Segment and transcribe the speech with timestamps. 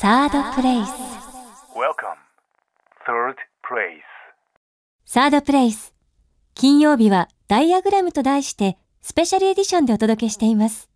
[0.00, 0.88] サードプレイス
[1.76, 2.16] Welcome.
[3.06, 4.00] Third place.
[5.04, 5.92] サードプレイス
[6.54, 10.88] 金曜日はダイアグラムと題してスペシャルエディションでお届けしています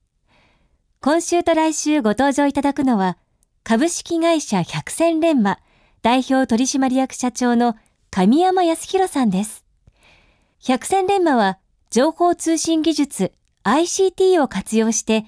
[1.03, 3.19] 今週と来週ご登場いただくのは
[3.63, 5.59] 株式会社百戦錬磨
[6.01, 7.77] 代表取締役社長の
[8.11, 9.67] 神山康弘さんです
[10.61, 11.59] 百戦錬磨は
[11.91, 13.33] 情報通信技術
[13.65, 15.27] ICT を活用して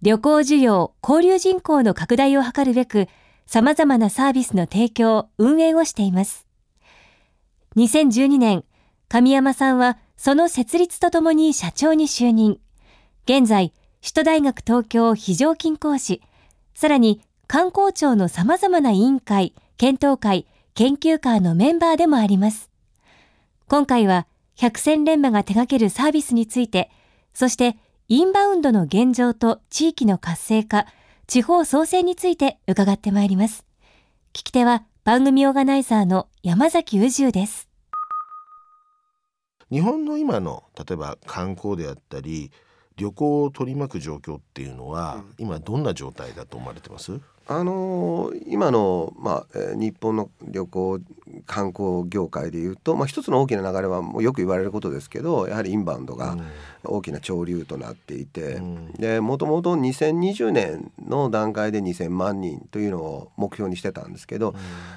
[0.00, 3.08] 旅行需要、交流人口の拡大を図るべく
[3.46, 6.46] 様々なサービスの提供、運営をしています。
[7.76, 8.64] 2012年、
[9.08, 12.60] 神山さんはその設立とともに社長に就任。
[13.24, 16.22] 現在、首都大学東京非常勤講師、
[16.74, 22.70] さらに観光庁の様々な委員会、検討会、研究会のメンバーでもあります。
[23.66, 26.90] 今回は百戦錬磨が手掛けるサービスについて、
[27.34, 27.76] そして
[28.10, 30.86] インバウンドの現状と地域の活性化、
[31.26, 33.66] 地方創生について伺ってまいります。
[34.32, 37.68] 聞き手は番組オーガナイザーの山崎宇宙です。
[39.70, 42.50] 日本の今の例えば観光であったり
[42.96, 47.20] 旅行を取り巻く状況っていうのは、今どんな状態だと思われてます？
[47.48, 51.00] あのー今の、まあえー日本の旅行
[51.46, 56.36] 観光業界でいうと、まあ、一つの大きな流れはもうよく言われることですけどやはりインバウンドが
[56.84, 58.92] 大きな潮流となっていて、うん。
[58.92, 64.54] でもともと2020年の段階で2,000万人というのを目標にしてたんですけど、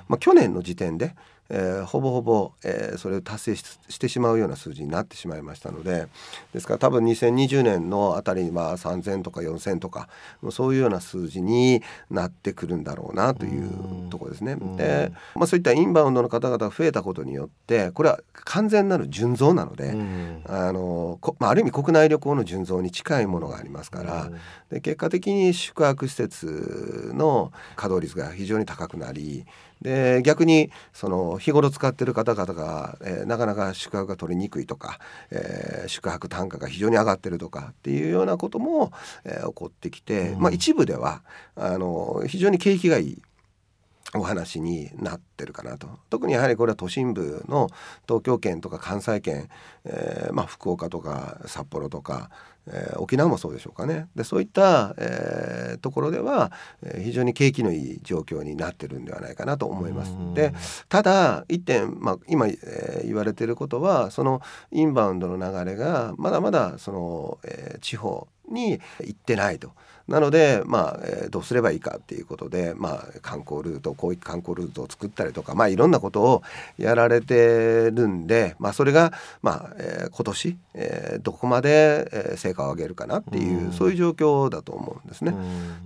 [0.07, 1.16] まあ、去年の時点で、
[1.53, 6.07] えーほぼほぼ、えーそれを達成ししてしまうような数字になってしまいましたので
[6.53, 10.07] ですから多分2020年のあたりには3,000とか4,000とか
[10.52, 14.55] そういうような数字になってくるんだろうなというところですね。
[14.77, 20.41] で、まあ、そういったインバウンドの方々が増えたことによってこれは完全なる純増なので、うん。
[20.47, 24.31] あのこまあ、ある意味国内旅行の純増に近いものがありますから、
[24.69, 29.45] で結果的に宿泊施設の稼働率が非常に高くなり
[29.81, 34.99] で逆にその日頃使ってる方々が、えーなかなか宿泊が取りにくいとか、
[35.31, 38.91] えー宿泊単価が非常に上がってるとかっていうようなことも、
[39.25, 41.23] えー起こってきて、まあ、一部では
[41.56, 43.22] あの非常に景気がいい
[44.13, 45.88] お話になってるかなと。
[46.09, 47.69] 特にやはりこれは都心部の
[48.07, 49.47] 東京圏とか関西圏、
[49.85, 52.29] えーまあ、福岡とか札幌とか、
[52.67, 54.07] えー沖縄もそうでしょうかね。
[54.16, 56.51] でそういった、えーところでは、
[56.83, 60.13] えー非常に景気のいい状況になってるんではないかなと思います。
[60.35, 60.53] で
[60.89, 69.72] ただ一点、まあ、今、えー言われていることはそのインバウンドの流れがまだまだその、えー地方に行ってないと。
[70.07, 76.44] なので、まあえーどうすればいいかっていうことで、まあ、観光ルートこういった観光ルートを作ったりとか、まあ、いろんなことを
[76.78, 85.34] やられてるんで、まあ、それが、まあえー今年、えーどこまで、えー成果を上げるかなっていう、そういう状況だと思うんですね。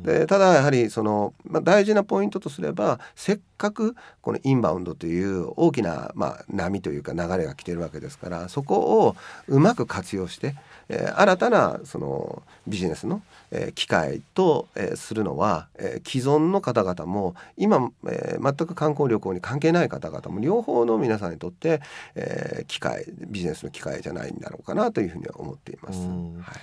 [0.04, 9.16] でただやはりその、まあ、大事なポイントとすればせっかくこのインバウンドという大きな、まあ、波というか流れが来てるわけですからそこを
[9.48, 10.56] うまく活用して、
[10.90, 13.22] えー新たなそのビジネスの、
[13.52, 21.82] えー機会と、えーするのは、えー既存の方々も今、えー全く観光旅行に関係ない方々も両方の皆さんにとって、
[22.16, 26.00] えー機会ビジネスの機会じゃないんだろうかなというふうには思っています。
[26.00, 26.56] うんはい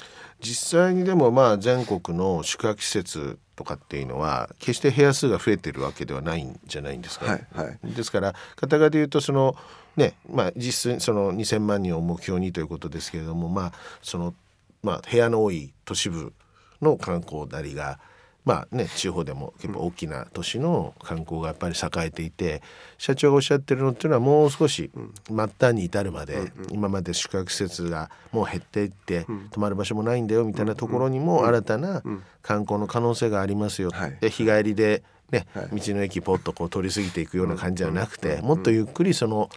[0.43, 7.95] 実際にでもまあ全国の宿泊施設とかっていうのは決して部屋数が増えてるわけではないんじゃないんですか、はいはい。
[7.95, 9.57] ですから片側で言うとその
[9.97, 14.35] ねまあ実質その2,000万人を目標にということですけれどもまあその
[14.83, 16.33] まあ部屋の多い都市部
[16.81, 18.01] の観光なりが
[18.45, 22.61] まあね地方でも結構大きな都市の観光がやっぱり栄えていて
[22.99, 24.91] 社長がおっしゃってるのっていうのはもう少し
[25.29, 32.03] 末端に至るまで今まで宿泊施設がもう減っていって泊まる場所もないんだよみたいなところにも新たな
[32.43, 34.19] 観光の可能性がありますよはい。
[34.21, 35.67] で日帰りでねはい。
[35.81, 39.51] 道の駅ポッとこう通り過ぎていくような感じじゃなくてもっとゆっくりその、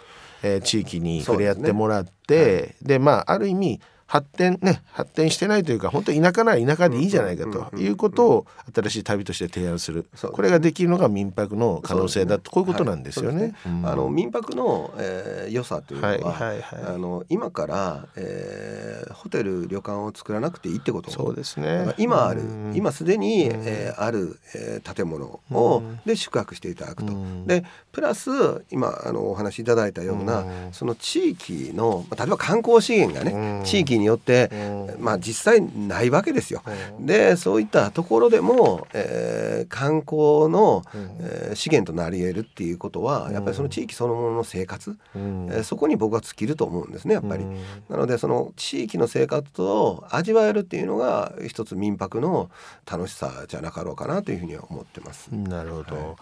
[0.44, 10.06] えー地域に触れ合ってもらってで,、まあある意味発展ね発展してないというか本当田舎なら田舎でいいじゃないかということを新しい旅として提案する。
[10.32, 13.48] これができるのが民泊の可能性だとこういうことなんですよね。
[13.48, 13.56] ね。
[13.84, 16.96] あの民泊の、えー良さというのは、はいはいはい。
[16.96, 21.94] あの今から、えーホテル旅館を作らなくていいってことそうですね。
[21.98, 22.74] 今ある、うん。
[22.76, 27.14] 今すでに、えーある、えー建物を、で宿泊していただくと。
[27.14, 27.48] うん。
[27.48, 28.30] でプラス
[28.72, 30.48] 今あのお話しいただいたような、うん。
[30.72, 33.66] その地域のまあ例えば観光資源がね、うん。
[33.66, 34.50] 地域域によって、
[35.00, 36.62] まあ実際ないわけですよ。
[37.00, 40.84] でそういったところでも、えー観光の、
[41.20, 45.48] えー資源となり得るっていうことはやっぱりその地域そのものの生活、うん。
[45.52, 47.46] えーそこに僕は尽きると思うんですねやっぱり。
[47.90, 52.50] なのでその地域の生活を味わえるっていうのが一つ民泊の
[52.90, 55.28] 楽しさじゃなかろうかなというふうには思ってます。
[55.30, 56.16] なるほど、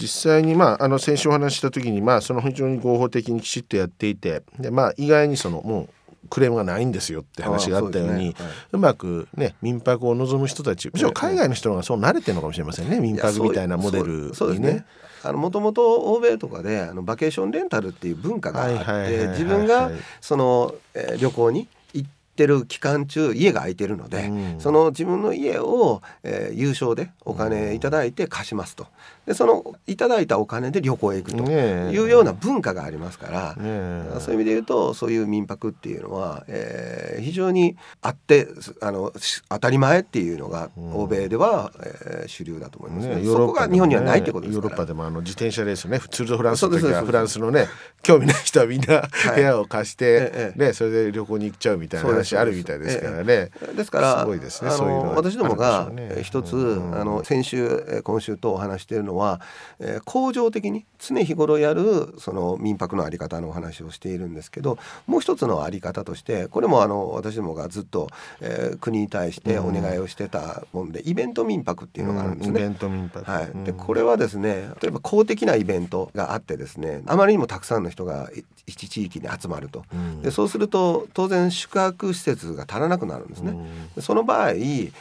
[0.00, 5.88] 実際に、まあ、あの先週お話しした時に、まあ、その非常に合法的にきちっとやっていてで、まあ、意外にそのもう
[6.26, 8.24] クレームがないんですよって話があったようにね。
[8.24, 8.34] はい。
[8.72, 14.84] うまく、ね、民泊を望む人たちむしろ海外の人がそう慣れてるのかもしれませんね民泊みたいなモデルにね。
[15.24, 19.90] もともと欧米とかであのバケーションレンタルっていう文化があって自分が
[20.20, 24.60] その、えー旅行に行ってる期間中家が空いてるので、うん。
[24.60, 28.86] その自分の家を、えー有償でお金いただいて貸しますと
[29.26, 38.46] でそのいただいたお金で旅行へ行くというような文化がありますから、そういう意味で言うとそういう民泊っていうのは、えー非常にあって
[38.80, 40.94] あのし当たり前っていうのがうん。
[40.94, 43.16] 欧米では、えー主流だと思いますね。
[43.16, 44.76] ね、そこが日本にはないってことですヨーロッ。
[44.76, 47.66] パでもあの自転車レースねツール・ド・フランスの時はフランスのね
[48.02, 53.50] 興味ない人はみんな部屋を貸して、ええね、それで旅行に行っちゃうみたいな話あるみたいですからね。
[53.76, 55.90] ですからすごいですねあそういうのはの私どもが
[56.22, 57.00] 一つ、うん。
[57.00, 59.40] あの先週えー今週とお話しているのは、
[59.78, 68.08] えー恒常的に常日頃やるその民泊のあり方のお話をしているんですけどもう一つのあり方としてこれもあの私どもがずっと、
[68.40, 72.60] えー国に対してお願いをしてたもんで、イベント民泊っていうのがあるんですね。
[72.60, 73.30] イベント民泊。
[73.30, 83.56] はい、でうんこれはですね例えば公的なイベントがあってですねあまりにもたくさんの人がい一地域に集まると、うんでそうすると当然宿泊施設が足らなくなるんですね。
[84.00, 84.92] その場合えー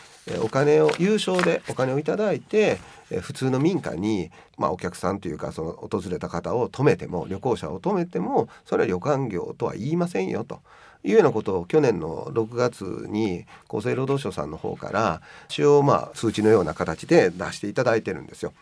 [0.42, 2.80] お金を有償でお金をいただいて
[3.22, 10.62] 普通の民家に、まあ、お客さんというかその訪れた方を止めても旅行者を止めてもそれは旅館業とは言いませんよと。
[11.04, 18.54] いうようなことを去年の6月に厚生労働省さんの方から一応まあ通知のような形で出していただいてるんですよ。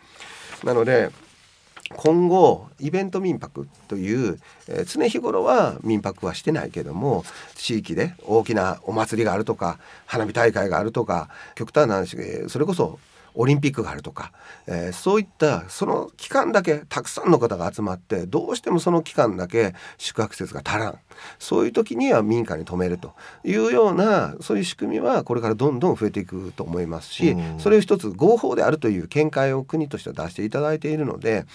[0.65, 1.09] なので
[1.89, 7.23] 今後イベント民泊という、えー常日頃は民泊はしてないけども
[7.55, 12.17] 地域で大きなお祭りがあるとか花火大会があるとか極端な話
[12.49, 12.99] それこそ
[13.35, 14.31] オリンピックがあるとか、
[14.67, 20.99] えーそういったその期間だけたくさんの方が集まってどうしてもその期間だけ宿泊施設が足らん。
[21.37, 23.13] そういう時には民家に泊めると
[23.43, 27.59] いうようなそういう仕組みはこれからどんどん増えていくと思いますし、うん。
[27.59, 31.45] それを一つ合法であるという見解を国としては出していただいているので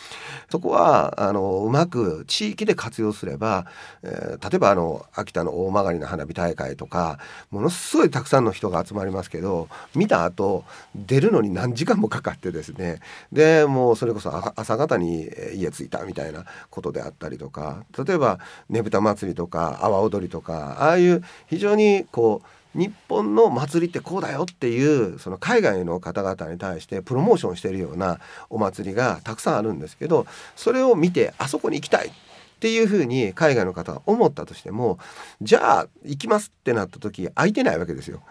[0.50, 3.66] そこはあのうまく地域で活用すれば、
[4.02, 7.19] えー例えばあの秋田の大曲の花火大会とか
[7.50, 10.64] ものすごいたくさんの人が集まりますけど見た後
[10.94, 13.00] 出るのに何時間もかかってですね
[13.32, 18.38] でもうそれこそ朝方に家着いたみたいなことであったりとか例えば
[18.69, 28.20] ねぶた祭りとか阿波踊りとかああいう非常にこう日本の祭りってこうだよっていうその海外の方々に対してプロモーションしてるような
[28.50, 32.11] お祭りがたくさんあるんですけどそれを見てあそこに行きたいっ
[32.61, 34.99] ていうふうに海外の方が思ったとしても
[35.41, 38.23] じゃあ行きますってなった時空いてないわけですよ。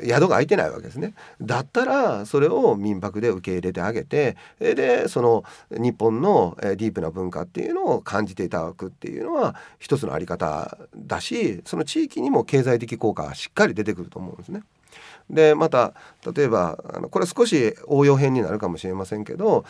[0.00, 14.62] 宿が空いてないわけですねだったらそれを民泊で受け入れてあげてえでその日本のえディープな文化っていうのを感じていただくっていうのは一つのあり方だしその地域にも経済的効果がしっかり出てくると思うんですね。
[15.30, 15.92] でまた
[16.34, 19.64] 例えばあのこれ少し応用編になるかもしれませんけど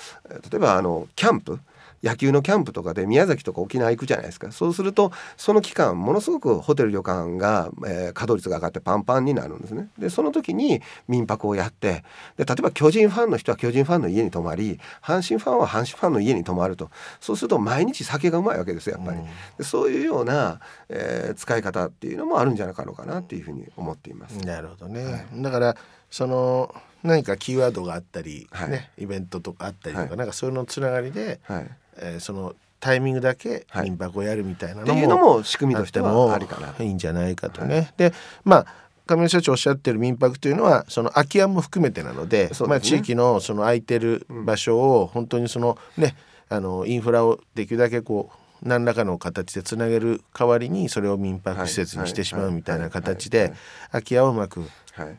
[0.51, 1.59] 例えばあのキャンプ
[2.03, 4.53] 野球のキャンプとかで宮崎とか沖縄行くじゃないですか。
[4.53, 9.89] そうするとその期間ものすごくホテル旅館が、えー稼働率が上がってパンパンになるんですね。
[9.99, 12.05] でその時に民泊をやって
[12.37, 16.91] で例えば巨人ファンの人は巨人ファンの家に泊まり阪神ファンは阪神ファンの家に泊まると。
[17.21, 19.19] そうすると毎日酒がうまいわけですよやっぱり、
[19.57, 24.39] でそういうような、えー使い方っていうのもあるんじゃなかろうかなっていうふうに思っています。
[24.39, 25.77] なるほどね、だから
[26.11, 28.71] その何かキーワードがあったり、はい。
[28.71, 30.17] ね、イベントとかあったりとか、はい。
[30.17, 36.73] なんかそういうのつながりで、はいえーそのタイミングだけはい民泊をやるみたいなってのも,、いうのも仕組みとしてはありかな。
[36.79, 37.93] いいんじゃないかとね。
[37.97, 38.13] で
[38.45, 38.67] まあ
[39.09, 46.15] 上野社長おっしゃってる民泊というのはその空き家も含めてなのでねまあ、地域のその空いてる場所を本当にそのね
[46.51, 48.31] あのインフラをできるだけこ
[48.63, 53.53] う何らかの形でつなげる代わりにそれを民泊施設にしてしまうみたいな形で
[53.93, 54.71] 空き家をうまくはい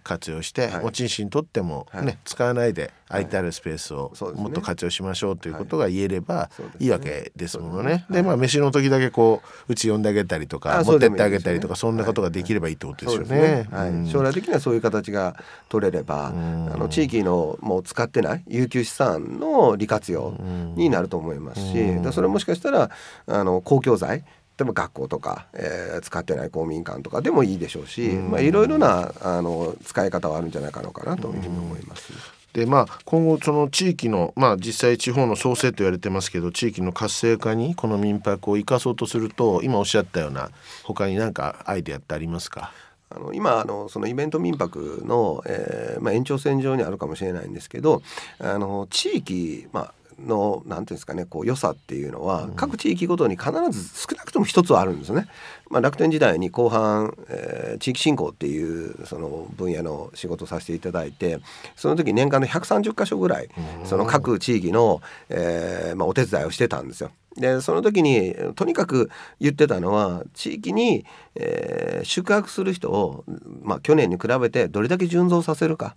[0.04, 0.84] 活用して、はい。
[0.84, 2.18] 持ち主にとっても、ねはい。
[2.26, 6.86] 使わないで空いてあるスペースをもっと活用しましょうということが言えればい。
[6.86, 7.90] いわけですものね。
[7.90, 8.22] ですね。
[8.22, 13.68] でまあ飯の時だけこううち呼んであげたりとかあ持ってってあげたりとかそんなことができればいいってことですよね。
[13.72, 13.90] はい。
[13.90, 14.08] うん。
[14.08, 15.36] 将来的にはそういう形が
[15.70, 16.80] 取れれば、あん。
[16.80, 20.36] の地域のもう使ってない有給資産の利活用
[20.76, 22.90] になると思いますし、それもしかしたら
[23.28, 24.24] あの公共財
[24.60, 32.12] っでも学校とか、えー、使ってない公民館とかでもいいでしょうし、まあ、いろいろなあの使い方はあるんじゃないかのかなというふうに思います。
[32.52, 40.50] でまあ、今後その地域の、まあ、実際地方の創生と言われてますけど地域の活性化にこの民泊を生かそうとすると今おっしゃったような
[40.84, 42.74] 他に何かアイデアってありますか？
[43.12, 48.02] あの今あのそのイベント民泊の、えーまあ、延長線上にあるかもしれないんですけど
[48.40, 49.94] あの地域、まあ、
[50.28, 55.28] の何ていうんですかねこう良さっていうのは、各地域ごとに必ず少なくとも一つはあるんですね。
[55.70, 61.40] まあ、楽天時代に後半、えー、地域振興っていうその分野の仕事をさせていただいて
[61.76, 63.50] その時年間で130か所ぐらい
[63.84, 67.12] その各地域の、えーまあ、お手伝いをしてたんですよ。
[67.36, 69.10] でその時にとにかく
[69.40, 73.24] 言ってたのは地域に、えー、宿泊する人を、
[73.62, 75.96] まあ、去年に比べてどれだけ純増させるか。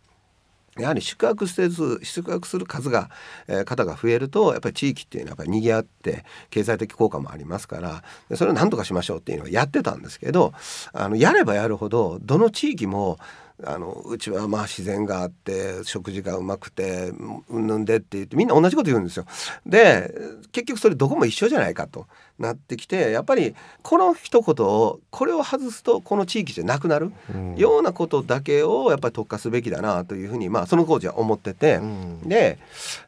[0.78, 3.10] やはり宿泊施設宿泊する数が、
[3.46, 8.02] えー、方が増えるとやっぱり地域っていうのはやっぱり賑わって経済的効果もありますから
[8.36, 10.54] それを何とかしましょうっていうのをやってたんですけど
[10.94, 13.18] あのやればやるほどどの地域も
[13.64, 17.12] あのうちはまあ自然があって食事がうまくて
[17.48, 19.26] うんぬんでって言ってみんな同じこと言うんですよ。
[19.66, 20.12] で
[20.52, 22.06] 結局それどこも一緒じゃないかと
[22.38, 27.12] なってきてやっぱりこの一言をこれを外すとこの地域じゃなくなる
[27.56, 32.58] ようなことだけをやっぱり特化すべきだなというふうに、まあ、その当時は思ってて、うん、で、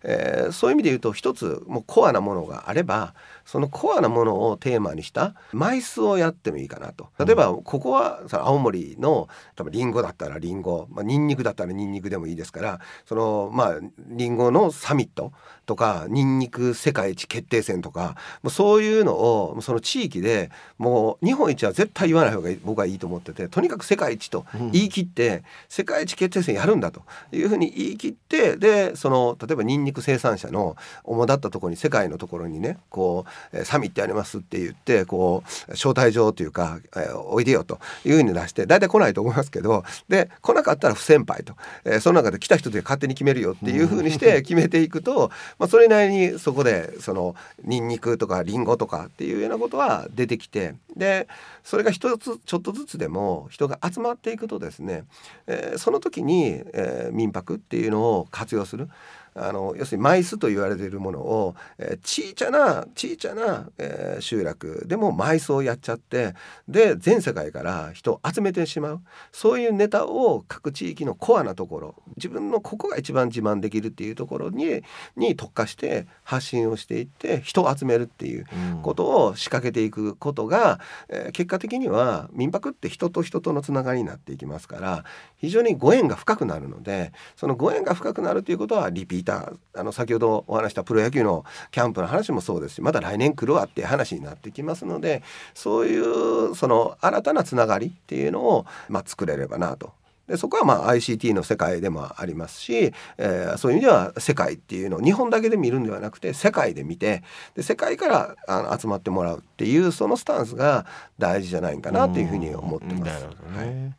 [0.02, 3.14] えー、そういう意味で言うと一つもうコアなものがあれば
[3.44, 7.08] そのコアなものをテーマにした枚数をやってもいいかなと。
[7.18, 15.32] 例えばここは青森の多分リンゴだったらリンゴ、まあ、ニンニクだったらニンニクでもいいですからそのまあリンゴのサミット
[15.66, 27.02] とかニンニク世界一決定戦とかもうそういうのをその地域でもう日本一は絶対言わない方が僕はいいと思っててとにかく世界一と言い切って、世界一決定戦やるんだと
[27.32, 41.54] いうふうに言い切ってでその例えばニンニク生産者の主だったところに世界のところにねこうサミットやりますって言ってこう招待状というか、えー、おいでよというふうに出して大体来ないと思いますけどで来なかったら不先輩と、
[41.84, 51.28] えー、その中で来た人で勝手に決めるよっていうふうにして決めていくと、まあ、それなりにそこでそのニンニクとかリンゴとかっていうようなことは出てきてで
[51.62, 55.04] それが一つちょっとずつでも人が集まっていくとですね、
[55.46, 58.88] えー、その時に、えー、民泊っていうのを活用する。
[59.34, 66.34] あの要するにマイスと言われているものを、えー、小さな小さな、えー、集落でもマイスをやっちゃって
[66.68, 69.00] で全世界から人を集めてしまう。
[69.32, 74.82] そういうネタを各地域のコアなところ自分のここが一番自慢できるっていうところに
[75.16, 78.46] に特化して発信をしていって人を集めるっていう
[78.82, 85.04] ことを仕掛けていくことが、うん、えー、結果的には民泊って人と人とのつながりになっていきますから
[85.36, 95.22] 非常にご縁が深くなるのでそのご縁が深くなるということはリピーターあの先ほどお話したプロ野球のキャンプの話もそうですしまた来年来るわっていう話になってきますので
[95.54, 99.92] そういうその新たなつながりっていうのを、まあ、作れればなと。
[100.26, 107.22] でそこはまあ ICT の世界でもありますし、えー、そういう意味では世界っていうのを日本だけで見るんではなくて世界で見て
[107.54, 110.86] で世界からあの集まってもらうっていうそのスタンスが
[111.18, 113.26] 大事じゃないかなというふうに思ってます。
[113.58, 113.96] ね、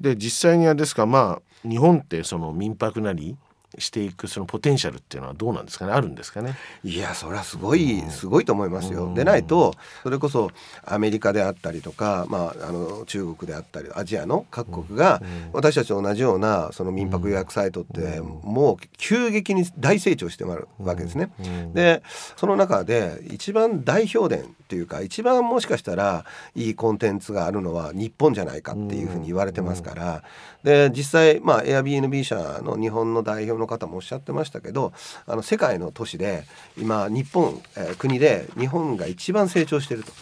[0.00, 3.36] で実際にはですかまあ日本ってその民泊なり
[3.78, 5.92] していくそのポテンシャルっていうのはどうなんですかね？
[5.92, 6.56] あるんですかね？
[6.84, 9.12] いやそれはすごいすごいと思いますよ。
[9.14, 10.50] でないとそれこそ
[10.84, 15.22] アメリカであったりとか、まあ、あの中国であったりアジアの各国が
[15.52, 21.30] 私たちと同じようなその民泊予約サイトってもう急激に大成長してもらうわけですね。
[21.72, 22.02] で
[22.36, 26.24] その中で一番代表伝っていうか一番もしかしたら
[26.54, 30.22] いいコンテンツがあるのは日本じゃないかっていうふうに言われてますから。
[30.62, 34.92] で実際まあ Airbnb 社の日本の代表の方もおっしゃってましたけど
[35.26, 36.44] あの世界の都市で
[36.76, 40.12] 今日本、えー、国で日本が一番成長してると。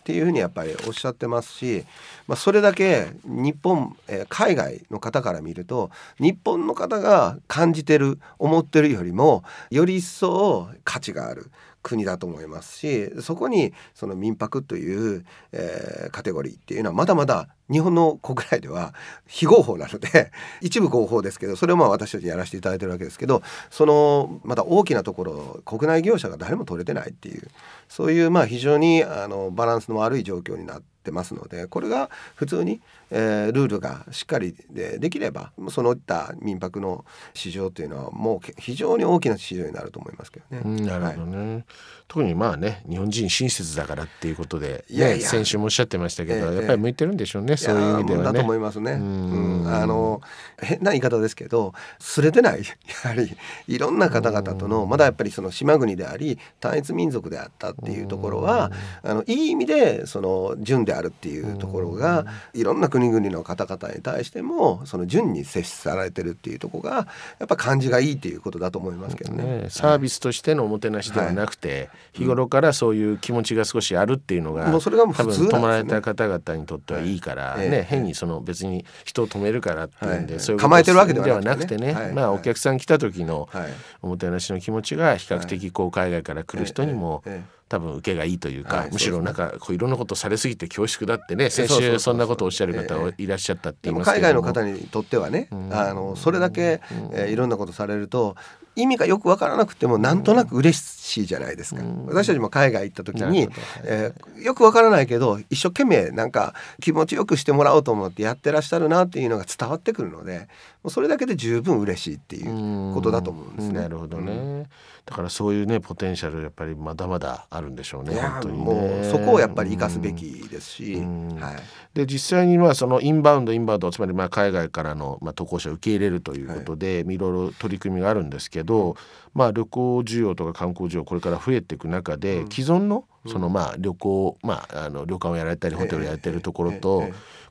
[0.00, 1.84] っていうふうにやっぱりおっしゃってますし、
[2.26, 11.50] まあ、それだけ日本、えー、海外の方から見ると日本の方が感じてる思ってるよりもより一層価値がある
[11.82, 18.94] 国だと思いますしそこにその民泊という、えー、カテゴリーっていうのはまだまだ日本の国内では
[19.26, 27.48] 非合法なので 一部合法ですけどそれをまあ私たちやらせていただいてるわけですけどそのまた大きなところ国内業者が誰も取れてないっていう
[27.88, 40.62] そういうまあ非常にあのバランスの悪い状況になってますのでこれが普通に、えー、ルールがしっかりでできればそのいった民泊の市場というのはもう非常に大きな市場になると思いますけどね。
[40.64, 41.64] うんなるほどね、
[42.06, 45.26] 特にまあね日本人親切だからっていうことで、ね、いやいや。
[45.26, 48.24] 先週もおっしゃってましたけど、ええやっぱり向いてるんでしょうね、そういう意味ではね。
[48.26, 48.92] やだと思いますね。
[48.92, 50.20] ううんん、あの
[50.60, 52.62] 変な言い方ですけど、すれてない。
[53.04, 53.36] やはり
[53.68, 58.70] いろんな方々とのまだやっぱりその島国であり単一民族であったっていうところは、
[59.02, 62.24] あのいい意味でその純であるっていうところが
[62.54, 69.40] いろんな国々の方々に対してもその純に接しされてるっていうところがやっぱ感じがいいっていうことだと思いますけどね。
[69.40, 77.86] ね、サービスとしてのおもてなしではなくて、日頃からそういう気持ちが少しあるっていうのが、もうそれがもう多分泊まられた方々にとってはいいから、ね、はいええ。
[77.88, 81.94] 変にその別に人を止めるからっていうんで、はいそういうこと構えてるわけではでなくてね。
[81.94, 83.68] ね、まあお客さん来た時のはい。
[84.02, 94.28] おもてなしの気持ちが比較的こう海外から来る人にもええええ多分受けがいいというか、はいむしろなんかこういろんなことされすぎて恐縮だってね先週そんなことをおっしゃる方えいらっしゃったって言いますけども。
[94.28, 96.80] 外の方にとってはね、あのそれだけ、
[97.12, 98.34] えーいろんなことされると
[98.74, 103.48] 意味がよく分からなくてもなんとなく嬉しいじゃないですか、私たちも海外行った時に
[103.84, 110.48] えーよく分からないけど一生懸命なんか気持ちよくしてもらおうと思ってやってらっしゃるなっていうのが伝わってくるので
[110.88, 113.80] それだけで十分嬉しいっていうことだと思うんですね。
[113.80, 114.66] なるほどね、
[115.04, 118.64] だからそういうねポテンシャルやっぱりまだまだあるんでしょうねいや本当にね。
[118.64, 121.36] もうそこをやっぱり生かすべきですし、うん。
[121.38, 121.56] はい、
[121.92, 128.96] で実際にまあそのインバウンドインバウンドつまりまあ海外からのまあ渡航者を受け入れるということで、い、ろいろ取り組みがあるんですけど、
[129.34, 137.04] まあ旅行需要とか観光需要これから増えていく中で、既存のそのまあ旅行、まあ、あの旅館をやられたりホテルをやられてるところと、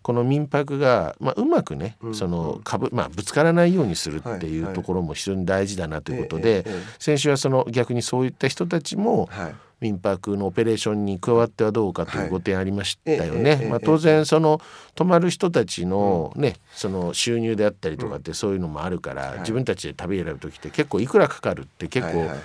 [0.10, 9.56] この民泊が、まあ、うまくね、その株、まあ、ぶつからないようにするっていはいうところも非常に大事だなということええで、ええ先週はその逆にそういった人たちも、はい。
[9.82, 13.60] 民泊のオペレーションに加わってはどうかというご提案ありましたよね。
[13.62, 14.60] ええまあ当然その
[14.96, 22.40] 泊まる人たちのね、その収入であったりとかってそういうのもあるから、自分たちで旅選ぶ時って結構いくらかかるって結構はいはいはい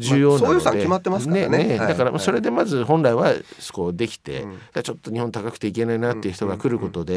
[0.00, 1.78] 重要なので、まあそういう予算決まってますからね。
[1.78, 1.88] はい。
[1.88, 3.34] だからそれでまず本来は
[3.72, 7.09] こうできて、だからちょっと日本高くていけないなっていう人が来ることで。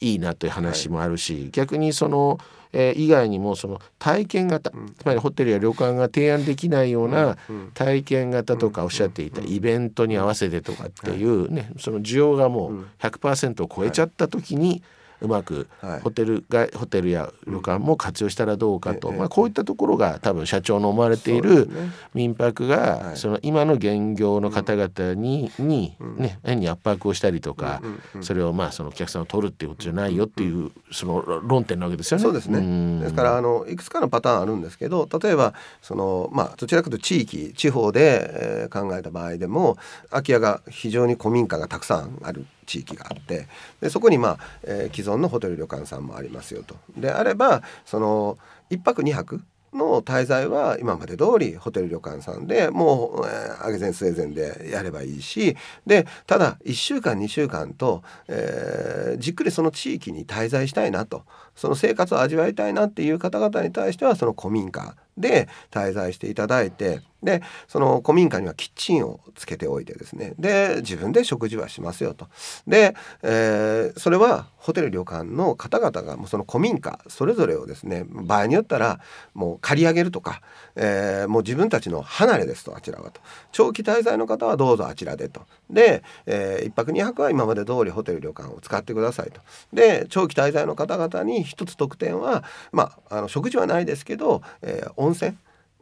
[0.00, 2.38] いいなという話もあるし、逆にその、
[2.72, 7.36] えー以外にもその体験型、つまりホテルや旅館が提案できないような
[7.72, 14.82] 体験型とかおっしゃっていたイベントに合わせてとかっていうねその需要がもう100%を超えちゃった時に
[15.20, 16.00] うまくはい。
[16.00, 21.68] ホテルがホテルや旅館も活用したらどうかと、ええまあ、こういったところが多分社長の思われている
[22.14, 22.78] 民泊はい。
[23.10, 27.82] がその今の現業の方々ににね変に圧迫をしたりとか
[28.20, 32.22] それをまあそのお客さんを取るっていうことじゃないよっていうその論点なわけですよね。
[32.22, 32.60] そうですね。
[32.60, 33.00] ん。
[33.00, 39.76] ですからあのいくつかのパターンあるんですけど例えばそのまあどちらかというと地域地方で、えー考えた場合でも
[40.10, 43.46] 空き家が非常に古民家がたくさんある地域があって
[43.80, 46.76] でそこにまあ、えー既存のホテル旅館さんもありますよと。
[46.96, 48.38] であればその
[48.70, 61.24] 1泊2泊の滞在は今まで通りホテル旅館さんでもう、えー、上げ膳据え膳でやればいいしでただ1週間2週間と、えーじっくりその地域に滞在したいなと
[61.54, 70.34] その生活を味わいたいなっていう方々に対してはその古民家で滞在していただいてでその古民家にはキッチンをつけておいてですね。
[70.38, 72.28] で自分で食事はしますよと。
[72.66, 78.98] で、えーそれはホテル旅館の方々がもうその古民家それぞれをですね場合によったら
[79.34, 80.42] もう借り上げるとか、
[80.76, 83.20] えーもう自分たちの離れですとあちらはと。
[83.52, 85.42] 長期滞在の方はどうぞあちらでと。
[85.70, 89.40] で、え1泊2泊は今まで通りホテル旅館を使ってくださいと。
[89.72, 95.36] で長期滞在の方々に一つ特典はまああの食事はないですけど、えー温泉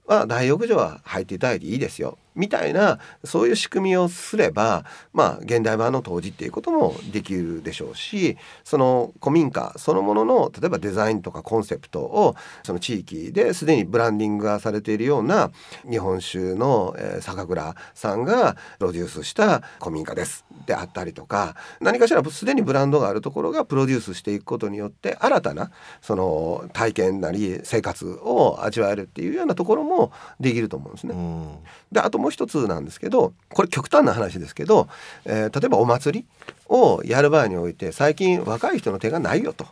[0.06, 2.18] は大浴場は入っていただいていいですよ。
[2.34, 15.50] みたいなそういう仕組みをすればまあ現代版の当時っていうこともできるでしょうしその古民家そのものの例えばデザインとかコンセプトをその地域ですでにブランディングがされているような
[15.88, 31.14] 日本酒の、えー酒蔵さんがプロデュースした古民家ですであったりとか何かしらすでにブランドがあるところがプロデュースしていくことによって新たなその体験なり生活を味わえるっていうようなところもできると思うんですね。
[31.14, 31.58] うん
[31.90, 34.88] であともう一つなんですけどこれ極端な話ですけど、
[35.24, 36.26] えー例えばお祭り
[36.68, 39.66] をやる場合において最近若い人の手がないよと。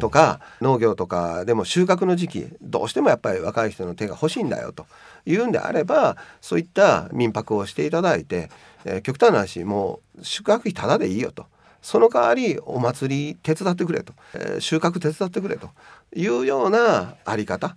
[0.00, 4.86] とか農業とかでも収穫の時期どうしてもやっぱり若い人の手が欲しいんだよと。
[5.26, 8.50] いうんであればそういった民泊をしていただいて、
[8.84, 11.46] えー極端な話もう宿泊費タダでいいよと。
[11.82, 15.70] その代わりお祭り手伝ってくれと、えー収穫手伝ってくれと。
[16.16, 17.76] いうようなあり方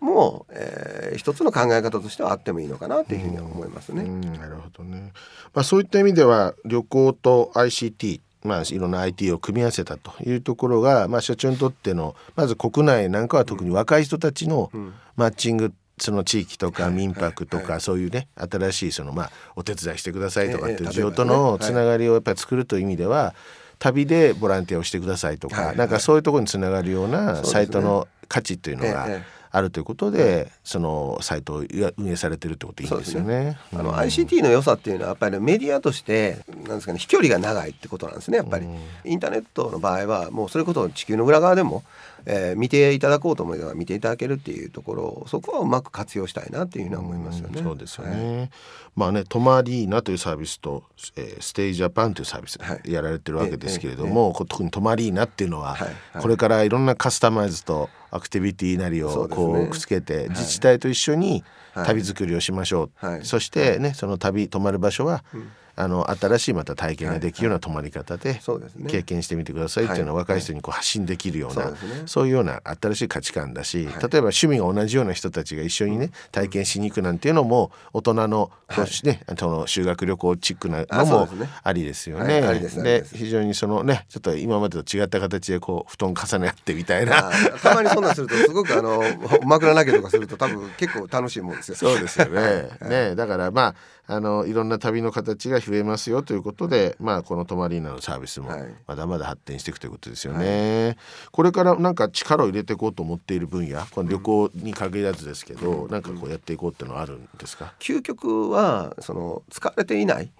[0.00, 4.02] も、えー一つの考え方としてはあってもいいのかなというふうには思いますね。
[4.02, 5.12] うんなるほどね。
[5.54, 14.70] まあそういった意味では旅行と ICT、まあ、いろんな IT を組み合わせたというところが、まあ、社長にとってのまず国内なんかは特に若い人たちの
[15.16, 23.34] マッチングその地域とか民泊とかそういうね新しいそのまあお手伝いしてくださいとかっていう需要とのつながりをやっぱり作るという意味では
[23.78, 29.08] 旅でボランティアをしてくださいとかなんかそういうところにつながるようなサイトの価値というのが
[29.50, 31.64] あるということでそのサイトを
[31.96, 33.58] 運営されてるってこといいですよね。
[33.74, 38.66] あの ICT の良さっていうのはやっぱりメディアとしてなんですかね飛距離が長いってことなんですねやっぱり。
[39.04, 41.82] インターネットの場合はもうそれこそ地球の裏側でも
[42.30, 47.60] えー、見ていただこうと思えば見ていただけるっていうところそこはうまく活用したいなっていうふうに思いますよね。
[47.60, 48.50] うそうですよね、はい、
[48.94, 50.84] まあねトマリーナというサービスと、
[51.16, 55.88] えー、ステイジャパンというサービスやられてるわけですけれども、はい、特にトマリーナっていうのは、はい、
[56.20, 61.44] これからいろんなカスタマイズとアクティビティなりをこうくっつけて、自治体と一緒に
[61.86, 68.40] 旅作りをしましょう、そしてねその旅泊まる場所は、うんあの新しいまた体験ができるような泊まり方で
[68.88, 71.72] 経験してみてくださいっていうのは若い人にこう発信できるような
[72.06, 81.28] そういうような新しい価値観だし例えば趣味が同じような人たちが一緒にね体験しに行くなんていうのも大人のこうねその修学旅行チックなのも
[81.62, 82.40] ありですよね。
[82.82, 87.30] で非常にそのねちょっと今までと違った形でこう布団重ね合ってみたいな。
[87.62, 89.00] たまにそんなんするとすごくあの
[89.46, 91.76] 枕投げとかすると多分結構楽しいもんですよ。
[91.76, 92.68] そうですよね。
[92.82, 93.74] ねだからまあ
[94.10, 98.50] あのいろんな旅の形が増えますよということで、まあ、この泊まりーナのサービスも
[98.86, 100.86] まだまだ発展していくということですよね。
[100.86, 100.96] はい、
[101.30, 107.74] これからなんか力を入れていこうと思っている分野この旅行に限らずですけど、うん、なんかこうやっていこうっていうのはあるんですか？
[107.78, 110.30] 究極はその使われていない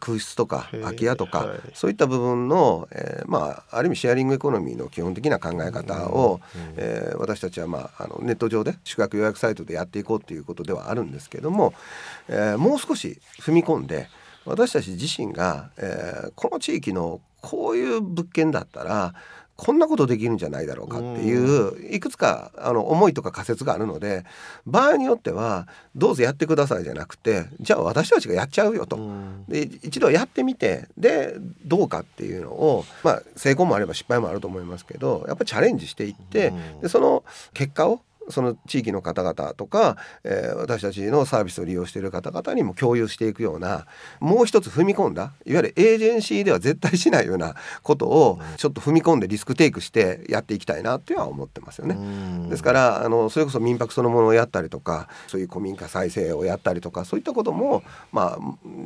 [0.00, 11.74] 空室とか空き家とか、はい、そういった部分の、えー、まあある意味シェアリングエコノミーの基本的な考え方を、うんうん、えー、私たちは、まあ、あのネット上で宿泊予約サイトでやっていこうということではあるんですけども、
[12.28, 13.05] えー、もう少し
[13.40, 14.08] 踏み込んで
[14.44, 19.14] 私たち自身が、えー、この地域のこういう物件だったら
[19.56, 24.24] こんなことできるんじゃないだろうかっていういくつかあの思いとか仮説があるので
[24.66, 28.98] 場合によってはどうぞやってくださいじゃなくてじゃあ私たちがやっちゃうよと。
[29.48, 43.86] で一度やってみてでどうかっていうのをまあ成功もあれば失敗もあると思いますけどやっぱりチャレンジしていってでその結果をその地域の方々とか、えー、私たちのサービスを利用している方々にも共有していくような
[44.20, 52.48] もう一つ踏み込んだいわゆるエージェンシーでは絶対しないようなことをちょっと踏み込んでリスクテイクしてやっていきたいなっていうのは思ってますよね。
[52.48, 58.38] ですからあのそれこそ民泊そのものをやったりとかそういう古民家再生をやったりとかそういったこともまあ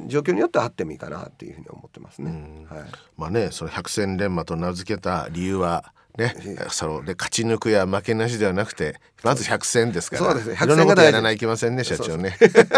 [0.06, 2.66] 状況によってはあってもいいかなっていうふうに思ってますね。
[2.68, 2.82] はい、
[3.16, 6.34] まあねその百戦錬磨と名付けた理由はね、
[6.70, 10.22] そので勝ち抜くや負けなしではなくてまず100戦ですから。
[10.24, 12.36] そうです100戦がやらないといけませんね社長ね。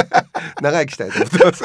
[0.61, 1.65] 長生きしたいと思ってます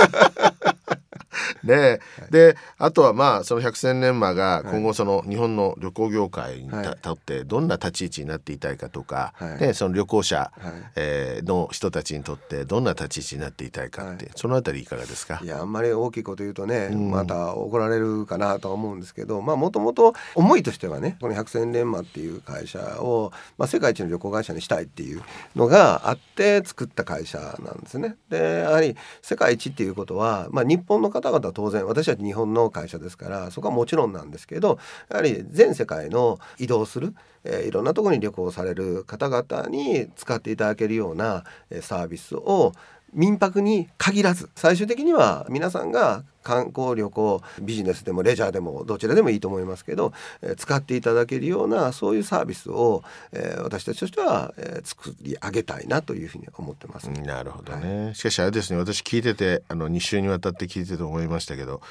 [1.67, 1.99] ね、
[2.31, 6.69] であとはまあその百戦錬磨が今後その日本の旅行業界に
[7.01, 15.39] とってどんな立ち位置になっていたいかとか、はい、その旅行者、はい、えー、の人たちにとってどんな立ち位置になっていたいかって、はい、そのあたりいかがですか？
[15.43, 25.21] いやあんまり大きいこと言うとね、うん、また怒られるかなとは思うんですけどまあもともと思いとしてはねこの百戦錬磨っていう会社を、まあ、世界一の旅行会社にしたいっていう
[25.55, 28.15] のがあって作った会社なんですね。
[28.29, 34.77] でやはり世界一っていうことは、まあ、日本の方々は当然私は日本の会社ですからそこはもちろんなんですけど
[35.09, 41.45] やはり全世界の移動する、えー、いろんなとこに旅行される方々に使っていただけるような、
[41.81, 42.73] サービスを
[43.11, 61.81] 民泊に限らず最終的には皆さんが観光旅行ビジネスでもレジャーでもどちらでもいいと思いますけど、えー、使っていただけるようなそういうサービスを、えー、私たちとしては、えー、作り上げたいなというふうに思ってます、なるほどね、はい、しかしあれですね私聞いててあの2週にわたって聞いてて思いましたけど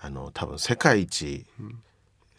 [0.00, 1.78] あの多分世界一、うん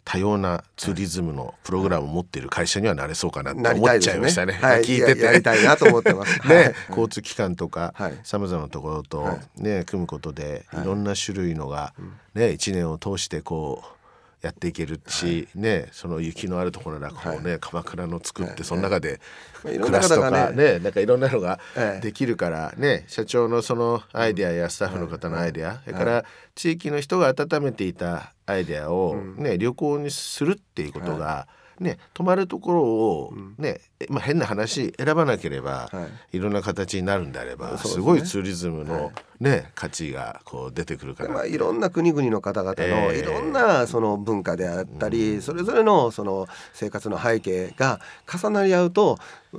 [0.04, 4.54] 多様なツーリズムのプログラムを持っている会社にはなれそうかなって思っちゃいましたね。
[4.54, 5.22] ねはい、聞いてて。
[5.22, 6.40] やりたいなと思ってます。
[6.48, 10.84] ね、はい、交通機関とかさまざまなところとね、組むことでい。
[10.84, 11.94] ろんな種類のが
[12.34, 14.02] ね一年を通してこう
[14.42, 19.20] やっていけるし、はい、ねその雪のあるところらこうね、はい、鎌倉の作ってその中で
[19.62, 21.60] 暮らすとかねなんかいろんなのが
[22.02, 26.24] できるからね社長のそのアイデアやスタッフの方のアイデアそれから
[26.56, 31.48] 地域の人が温めていたアイデアをね旅行にするっていうことが
[31.80, 35.90] ね、泊まるところをね、まあ、変な話選ばなければ、
[36.32, 39.12] い、ろんな形になるんであれば、すごいツーリズムの、
[39.42, 48.00] ね価値がこう出てくるかなまあ、いろんな国々の方々のええいろんなその文化であったり、それぞれのその生活の背景が
[48.32, 49.18] 重なり合うと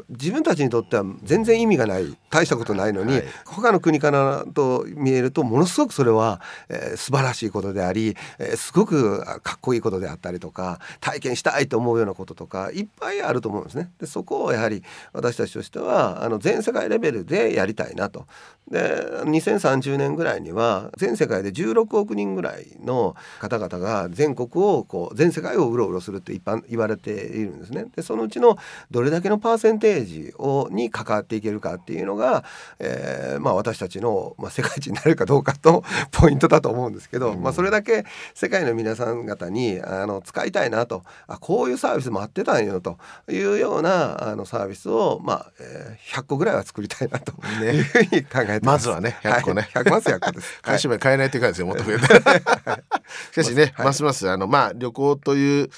[0.09, 13.91] 自分たちにとっては全然意味がない大したことないのに、はい他の国からと見えるとものすごくそれは、えー素晴らしいことであり、えーすごくあかっこいいことであったりとか体験したいと思うようなこととかいっぱいあると思うんですね。
[13.99, 18.25] でそこをやはり私たちとしてはあの全世界レベルでやりたいなと。
[18.69, 18.79] で
[19.25, 27.85] 2030年ぐらいには全世界で16億人ぐらいの方々が全国をこう全世界をうろうろするって一般言われているんですね。
[27.95, 28.57] でそのうちの
[28.91, 32.43] どれだけのパーセンテージをに関わっていけるかっていうのが、
[32.79, 42.97] えーまあ、私たちの、まあ、世界一になれるかどうかとポイントだと思うんですけど、まあ、それだけ世界の皆さん方にあの使いたいなとあこういうサービスもあってたんよと
[43.29, 49.69] いうようなあのサービスを、まあえー100個ぐらいは作りたいなとねいうふうに考えてまずはね100個ね。
[49.73, 50.59] はい、100まず100個です。
[50.61, 50.77] 買い。
[50.77, 52.05] 占め買えないっていうかですよもっと増えて。
[53.31, 53.85] しかしね、はい。
[53.87, 55.69] ますますあのまあ旅行という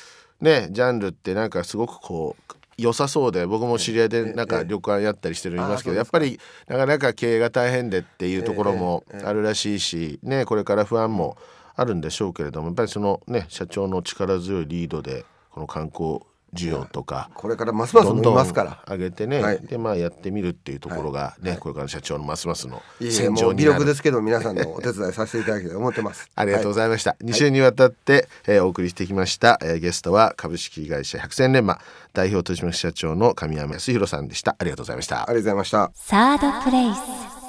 [0.41, 4.65] ねジャンルってなんかすごくこう良さそうで僕も知り合いでなんかええ。
[4.65, 9.27] 旅館やったりしてるのいますけどやっぱりなかなか経営が大変でっていうところもええええ。
[9.27, 11.38] あるらしいしねこれから不安も
[11.75, 16.19] あるんでしょうけれどもやっぱりそのね社長の力強いリードでこの観光
[16.56, 18.84] 需要とかこれからますます伸びどんどんますから。
[18.88, 26.30] 上げてね、はいでまあやってみるっていうところがね、これからの社長のますますのいえいえ戦もう魅場になる力ですけど皆さんのお手伝いさせていただきたいと思ってます。
[26.36, 27.15] ありがとうごいざいました。
[27.24, 31.80] 2週にわたって、えーお送りしてきました、えーゲストは株式会社百戦錬磨
[32.13, 34.56] 代表取締役社長の神山康弘さんでした。
[34.58, 35.91] ありがとうございましたありがとうございました。
[35.94, 37.44] サードプレイス